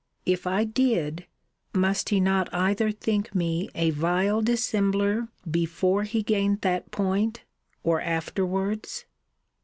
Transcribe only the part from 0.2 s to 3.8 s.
If I did, must he not either think me